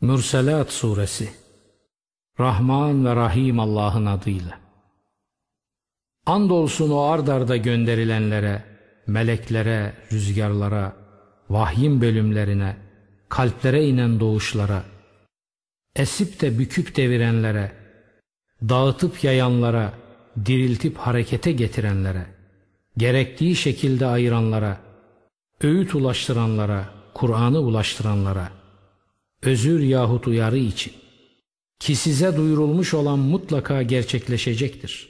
Mürselat 0.00 0.72
Suresi. 0.72 1.28
Rahman 2.38 3.04
ve 3.04 3.16
Rahim 3.16 3.60
Allah'ın 3.60 4.06
adıyla. 4.06 4.58
Andolsun 6.26 6.90
o 6.90 7.00
ardarda 7.00 7.56
gönderilenlere, 7.56 8.64
meleklere, 9.06 9.92
rüzgarlara, 10.12 10.96
vahyin 11.50 12.00
bölümlerine, 12.00 12.76
kalplere 13.28 13.86
inen 13.86 14.20
doğuşlara, 14.20 14.82
esip 15.96 16.40
de 16.40 16.58
büküp 16.58 16.96
devirenlere, 16.96 17.72
dağıtıp 18.62 19.24
yayanlara, 19.24 19.92
diriltip 20.46 20.96
harekete 20.96 21.52
getirenlere, 21.52 22.26
gerektiği 22.96 23.56
şekilde 23.56 24.06
ayıranlara, 24.06 24.76
öğüt 25.60 25.94
ulaştıranlara, 25.94 26.84
Kur'an'ı 27.14 27.58
ulaştıranlara, 27.58 28.59
özür 29.42 29.80
yahut 29.80 30.26
uyarı 30.26 30.58
için 30.58 30.92
ki 31.80 31.94
size 31.94 32.36
duyurulmuş 32.36 32.94
olan 32.94 33.18
mutlaka 33.18 33.82
gerçekleşecektir. 33.82 35.08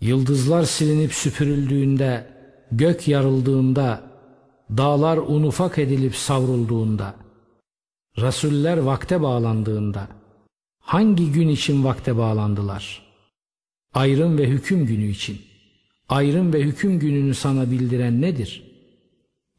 Yıldızlar 0.00 0.62
silinip 0.62 1.12
süpürüldüğünde, 1.12 2.26
gök 2.72 3.08
yarıldığında, 3.08 4.10
dağlar 4.70 5.16
unufak 5.16 5.78
edilip 5.78 6.16
savrulduğunda, 6.16 7.14
Rasuller 8.20 8.76
vakte 8.76 9.22
bağlandığında, 9.22 10.08
hangi 10.78 11.32
gün 11.32 11.48
için 11.48 11.84
vakte 11.84 12.16
bağlandılar? 12.16 13.02
Ayrım 13.94 14.38
ve 14.38 14.48
hüküm 14.48 14.86
günü 14.86 15.06
için. 15.06 15.40
Ayrım 16.08 16.52
ve 16.52 16.60
hüküm 16.60 16.98
gününü 16.98 17.34
sana 17.34 17.70
bildiren 17.70 18.22
nedir? 18.22 18.62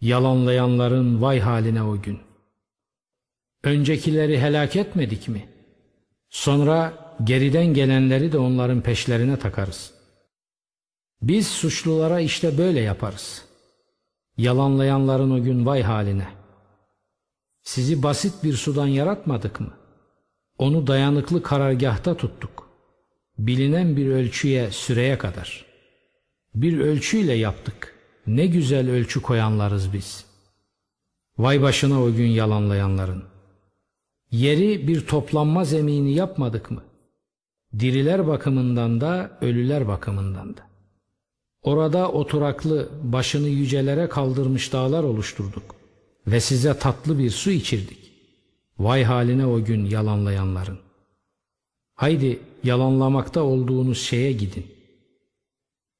Yalanlayanların 0.01 1.21
vay 1.21 1.39
haline 1.39 1.83
o 1.83 2.01
gün. 2.01 2.19
Öncekileri 3.65 4.39
helak 4.39 4.75
etmedik 4.75 5.27
mi? 5.27 5.49
Sonra 6.29 6.93
geriden 7.23 7.65
gelenleri 7.65 8.31
de 8.31 8.37
onların 8.37 8.81
peşlerine 8.81 9.39
takarız. 9.39 9.93
Biz 11.21 11.47
suçlulara 11.47 12.19
işte 12.19 12.57
böyle 12.57 12.79
yaparız. 12.79 13.45
Yalanlayanların 14.37 15.31
o 15.31 15.43
gün 15.43 15.65
vay 15.65 15.81
haline. 15.81 16.27
Sizi 17.63 18.03
basit 18.03 18.43
bir 18.43 18.53
sudan 18.53 18.87
yaratmadık 18.87 19.59
mı? 19.59 19.73
Onu 20.57 20.87
dayanıklı 20.87 21.43
karargahta 21.43 22.17
tuttuk. 22.17 22.69
Bilinen 23.37 23.97
bir 23.97 24.07
ölçüye, 24.07 24.71
süreye 24.71 25.17
kadar. 25.17 25.65
Bir 26.55 26.79
ölçüyle 26.79 27.33
yaptık. 27.33 27.95
Ne 28.27 28.45
güzel 28.45 28.89
ölçü 28.89 29.21
koyanlarız 29.21 29.93
biz. 29.93 30.25
Vay 31.37 31.61
başına 31.61 32.03
o 32.03 32.13
gün 32.13 32.27
yalanlayanların. 32.27 33.34
Yeri 34.31 34.87
bir 34.87 35.07
toplanma 35.07 35.65
zemini 35.65 36.13
yapmadık 36.13 36.71
mı? 36.71 36.83
Diriler 37.79 38.27
bakımından 38.27 39.01
da 39.01 39.37
ölüler 39.41 39.87
bakımından 39.87 40.57
da. 40.57 40.61
Orada 41.61 42.11
oturaklı 42.11 42.89
başını 43.03 43.47
yücelere 43.47 44.09
kaldırmış 44.09 44.73
dağlar 44.73 45.03
oluşturduk 45.03 45.75
ve 46.27 46.39
size 46.39 46.79
tatlı 46.79 47.19
bir 47.19 47.29
su 47.29 47.51
içirdik. 47.51 48.11
Vay 48.79 49.03
haline 49.03 49.45
o 49.45 49.63
gün 49.63 49.85
yalanlayanların. 49.85 50.79
Haydi 51.95 52.39
yalanlamakta 52.63 53.43
olduğunuz 53.43 54.01
şeye 54.01 54.31
gidin. 54.31 54.65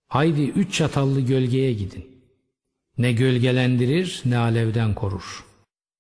Haydi 0.08 0.42
üç 0.42 0.74
çatallı 0.74 1.22
gölgeye 1.22 1.74
gidin. 1.74 2.06
Ne 2.98 3.12
gölgelendirir 3.14 4.22
ne 4.26 4.38
alevden 4.38 4.94
korur. 4.94 5.46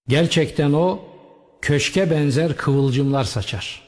Gerçekten 0.07 0.73
o 0.73 1.14
köşke 1.66 2.11
benzer 2.11 2.58
kıvılcımlar 2.58 3.23
saçar. 3.23 3.81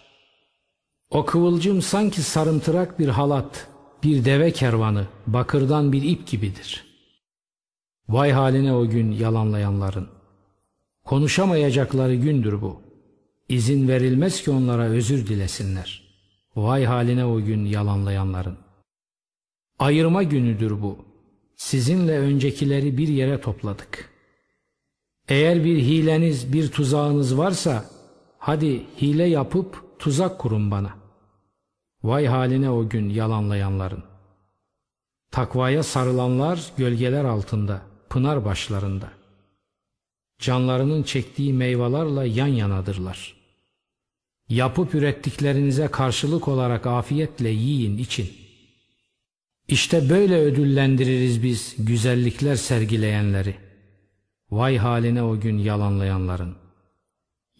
O 1.09 1.25
kıvılcım 1.25 1.81
sanki 1.81 2.21
sarımtırak 2.21 2.99
bir 2.99 3.07
halat, 3.07 3.67
bir 4.03 4.25
deve 4.25 4.51
kervanı, 4.51 5.07
bakırdan 5.27 5.93
bir 5.93 6.03
ip 6.03 6.27
gibidir. 6.27 6.85
Vay 8.09 8.31
haline 8.31 8.73
o 8.73 8.89
gün 8.89 9.11
yalanlayanların. 9.11 10.09
Konuşamayacakları 11.05 12.15
gündür 12.15 12.61
bu. 12.61 12.81
İzin 13.49 13.87
verilmez 13.87 14.43
ki 14.43 14.51
onlara 14.51 14.83
özür 14.83 15.27
dilesinler. 15.27 16.03
Vay 16.55 16.85
haline 16.85 17.25
o 17.25 17.41
gün 17.41 17.65
yalanlayanların. 17.65 18.57
Ayırma 19.79 20.23
günüdür 20.23 20.81
bu. 20.81 20.97
Sizinle 21.55 22.19
öncekileri 22.19 22.97
bir 22.97 23.07
yere 23.07 23.41
topladık.'' 23.41 24.06
Eğer 25.27 25.63
bir 25.63 25.77
hileniz, 25.77 26.53
bir 26.53 26.71
tuzağınız 26.71 27.37
varsa 27.37 27.85
hadi 28.37 28.85
hile 29.01 29.23
yapıp 29.23 29.99
tuzak 29.99 30.39
kurun 30.39 30.71
bana. 30.71 30.93
Vay 32.03 32.25
haline 32.25 32.69
o 32.69 32.89
gün 32.89 33.09
yalanlayanların. 33.09 34.03
Takvaya 35.31 35.83
sarılanlar 35.83 36.71
gölgeler 36.77 37.25
altında, 37.25 37.81
pınar 38.09 38.45
başlarında. 38.45 39.11
Canlarının 40.39 41.03
çektiği 41.03 41.53
meyvelerle 41.53 42.29
yan 42.29 42.47
yanadırlar. 42.47 43.37
Yapıp 44.49 44.95
ürettiklerinize 44.95 45.87
karşılık 45.87 46.47
olarak 46.47 46.87
afiyetle 46.87 47.49
yiyin 47.49 47.97
için. 47.97 48.29
İşte 49.67 50.09
böyle 50.09 50.39
ödüllendiririz 50.39 51.43
biz 51.43 51.75
güzellikler 51.77 52.55
sergileyenleri.'' 52.55 53.66
Vay 54.51 54.77
haline 54.77 55.23
o 55.23 55.39
gün 55.39 55.57
yalanlayanların. 55.57 56.55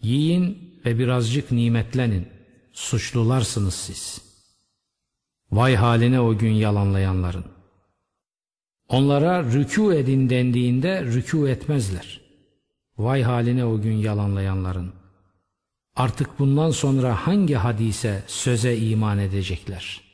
Yiyin 0.02 0.74
ve 0.84 0.98
birazcık 0.98 1.52
nimetlenin. 1.52 2.28
Suçlularsınız 2.72 3.74
siz. 3.74 4.22
Vay 5.50 5.74
haline 5.74 6.20
o 6.20 6.38
gün 6.38 6.52
yalanlayanların. 6.52 7.44
Onlara 8.88 9.40
rükû 9.40 9.94
edin 9.94 10.30
dendiğinde 10.30 11.00
rükû 11.00 11.48
etmezler. 11.48 12.20
Vay 12.98 13.22
haline 13.22 13.64
o 13.64 13.80
gün 13.80 13.94
yalanlayanların. 13.96 14.92
Artık 15.96 16.38
bundan 16.38 16.70
sonra 16.70 17.26
hangi 17.26 17.54
hadise 17.54 18.24
söze 18.26 18.76
iman 18.76 19.18
edecekler?'' 19.18 20.07